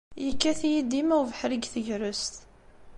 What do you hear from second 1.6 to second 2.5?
tegrest.